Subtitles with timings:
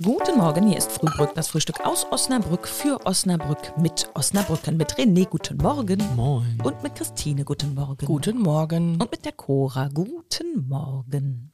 [0.00, 5.28] Guten Morgen, hier ist Frühbrück, das Frühstück aus Osnabrück für Osnabrück mit Osnabrücken, mit René,
[5.28, 6.02] guten Morgen.
[6.16, 6.58] Moin.
[6.64, 8.06] Und mit Christine, guten Morgen.
[8.06, 8.92] Guten Morgen.
[8.92, 11.52] Und mit der Cora, guten Morgen.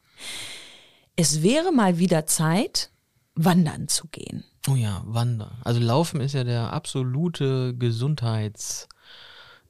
[1.17, 2.93] Es wäre mal wieder Zeit,
[3.35, 4.45] wandern zu gehen.
[4.69, 5.59] Oh ja, Wandern.
[5.65, 8.89] Also Laufen ist ja der absolute Gesundheitstipp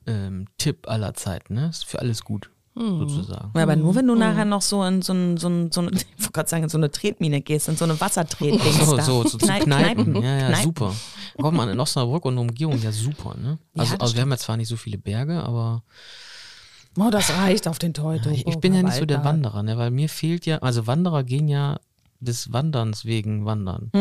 [0.07, 0.47] ähm,
[0.85, 1.55] aller Zeiten.
[1.55, 1.71] Ne?
[1.71, 3.51] Ist für alles gut, sozusagen.
[3.55, 5.91] Ja, aber nur wenn du nachher noch so in so, ein, so, ein, so eine,
[5.93, 9.03] ich wollte gerade sagen, in so eine Tretmine gehst, in so eine Wassertretdings So, da.
[9.03, 10.15] so, so zu Knei- Kneipen.
[10.17, 10.63] Ja, ja, Kneipen.
[10.65, 10.95] super.
[11.41, 13.59] Kommt man in Osnabrück und Umgebung ja super, ne?
[13.75, 15.83] Ja, Also, das also wir haben ja zwar nicht so viele Berge, aber
[16.99, 19.23] Oh, das reicht auf den Teutoburger ich, ich bin ja nicht so der.
[19.25, 19.79] Wanderer, ne?
[19.79, 21.79] Weil mir fehlt ja, also Wanderer gehen ja
[22.21, 23.93] des Wanderns wegen wandern.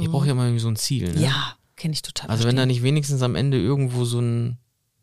[0.00, 1.14] Ich brauche ja mal irgendwie so ein Ziel, ne?
[1.14, 1.22] Hm.
[1.22, 2.30] Ja, kenne ich total.
[2.30, 4.58] Also wenn da nicht wenigstens am Ende irgendwo so ein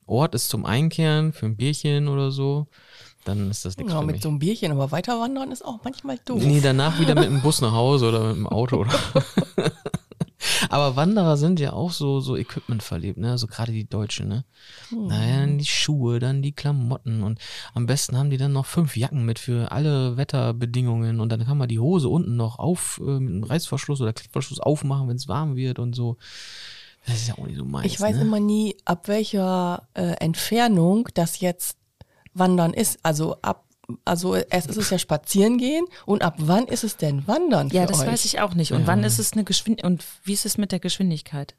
[0.05, 2.67] Ort ist zum Einkehren für ein Bierchen oder so,
[3.25, 4.23] dann ist das nichts Ja, für mit mich.
[4.23, 6.41] so einem Bierchen, aber weiter wandern ist auch manchmal doof.
[6.43, 8.93] Nee, danach wieder mit dem Bus nach Hause oder mit dem Auto oder.
[10.69, 13.37] Aber Wanderer sind ja auch so, so Equipment verliebt, ne?
[13.37, 14.43] So gerade die Deutschen, ne?
[14.91, 17.39] Naja, dann die Schuhe, dann die Klamotten und
[17.73, 21.57] am besten haben die dann noch fünf Jacken mit für alle Wetterbedingungen und dann kann
[21.57, 25.27] man die Hose unten noch auf, äh, mit einem Reißverschluss oder Klettverschluss aufmachen, wenn es
[25.27, 26.17] warm wird und so.
[27.05, 27.85] Das ist ja auch nicht so meins.
[27.85, 28.21] ich weiß ne?
[28.21, 31.77] immer nie, ab welcher äh, Entfernung das jetzt
[32.33, 32.99] Wandern ist.
[33.03, 33.65] Also ab,
[34.05, 37.69] also erst ist es ja spazieren gehen und ab wann ist es denn Wandern?
[37.69, 38.07] Ja, für das euch?
[38.07, 38.71] weiß ich auch nicht.
[38.73, 39.91] Und wann ist es eine Geschwindigkeit?
[39.91, 41.55] Und wie ist es mit der Geschwindigkeit?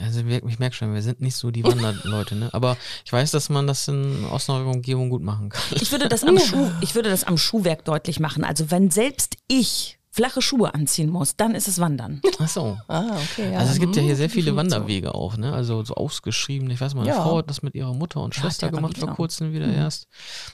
[0.00, 2.48] Also wir- ich merke schon, wir sind nicht so die Wanderleute, ne?
[2.52, 5.60] Aber ich weiß, dass man das in Osnabrück Umgebung gut machen kann.
[5.72, 8.44] Ich würde das am Schuh, ich würde das am Schuhwerk deutlich machen.
[8.44, 12.20] Also wenn selbst ich flache Schuhe anziehen muss, dann ist es Wandern.
[12.40, 12.76] Ach so.
[12.88, 13.52] Ah, okay.
[13.52, 13.58] Ja.
[13.60, 14.56] Also es gibt ja hier Hm, sehr viele.
[14.56, 15.52] Wanderwege auch, ne?
[15.52, 16.68] Also so ausgeschrieben.
[16.70, 17.22] Ich weiß mal, eine Ja.
[17.22, 19.74] Frau hat das mit ihrer Mutter und Schwester Therapie gemacht vor kurzem wieder Mhm.
[19.74, 20.08] erst.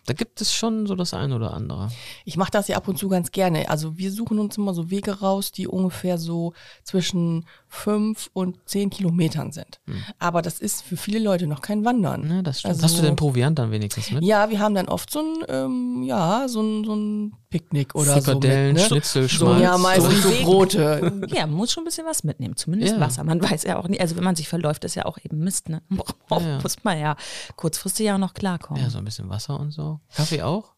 [0.04, 1.88] Da gibt es schon so das eine oder andere.
[2.26, 3.70] Ich mache das ja ab und zu ganz gerne.
[3.70, 6.52] Also wir suchen uns immer so Wege raus, die ungefähr so
[6.84, 9.80] zwischen fünf und zehn Kilometern sind.
[10.18, 12.22] Aber das ist für viele Leute noch kein Wandern.
[12.22, 12.28] Hm.
[12.28, 12.74] Ne, das stimmt.
[12.74, 14.22] Also- Hast du denn Proviant dann wenigstens mit?
[14.22, 18.14] Ja, wir haben dann oft so ein, ähm, ja, so ein, so ein Picknick oder
[18.16, 18.20] so.
[18.32, 18.88] Frikadellen, mit, ne?
[18.88, 19.62] Schnitzel, so, Schmalz.
[19.62, 20.30] Ja, meistens so.
[20.44, 21.12] Brote.
[21.28, 22.56] Ja, man muss schon ein bisschen was mitnehmen.
[22.56, 23.00] Zumindest Ja.
[23.00, 23.24] Wasser.
[23.24, 25.68] Man weiß ja auch nicht, also wenn man sich verläuft, ist ja auch eben Mist,
[25.68, 25.82] ne?
[26.30, 26.58] Ja, ja.
[26.62, 27.16] Muss man ja
[27.56, 28.82] kurzfristig ja auch noch klarkommen.
[28.82, 30.00] Ja, so ein bisschen Wasser und so.
[30.14, 30.72] Kaffee auch?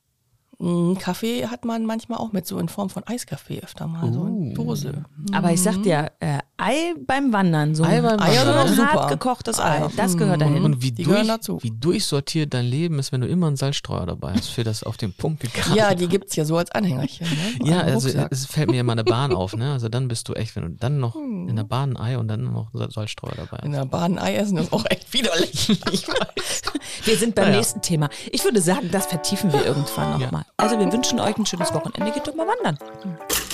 [0.60, 4.20] Mm, Kaffee hat man manchmal auch mit, so in Form von Eiskaffee öfter mal, so
[4.22, 4.26] Uh.
[4.26, 5.04] in Dose.
[5.32, 8.92] Aber ich sag dir, äh, Ei beim Wandern, so Ei beim ein Wandern, schön super.
[8.92, 9.92] hart gekochtes Ei, Eier.
[9.96, 10.64] das gehört dahin.
[10.64, 11.28] Und wie, durch,
[11.62, 14.96] wie durchsortiert dein Leben ist, wenn du immer einen Salzstreuer dabei hast, für das auf
[14.96, 15.76] den Punkt gekartet.
[15.76, 17.28] Ja, die gibt's ja so als Anhängerchen.
[17.28, 17.36] Ne?
[17.70, 19.72] Ja, also es fällt mir immer eine Bahn auf, ne?
[19.72, 21.48] Also dann bist du echt, wenn du dann noch Hm.
[21.48, 23.78] in der Bahn ein Ei und dann noch Sal- Salzstreuer dabei in hast.
[23.78, 25.68] der Bahn Ei essen ist auch echt widerlich.
[25.92, 26.62] Ich weiß.
[27.04, 27.56] Wir sind beim Naja.
[27.58, 28.08] nächsten Thema.
[28.32, 30.44] Ich würde sagen, das vertiefen wir irgendwann nochmal.
[30.56, 32.12] Also wir wünschen euch ein schönes Wochenende.
[32.12, 32.78] Geht doch mal wandern.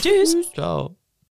[0.01, 0.37] Tschüss.
[0.55, 0.97] Ciao.